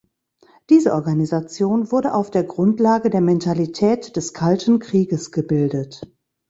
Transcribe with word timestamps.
Diese 0.71 0.93
Organisation 0.93 1.91
wurde 1.91 2.15
auf 2.15 2.31
der 2.31 2.43
Grundlage 2.43 3.11
der 3.11 3.21
Mentalität 3.21 4.15
des 4.15 4.33
Kalten 4.33 4.79
Krieges 4.79 5.31
gebildet. 5.31 6.11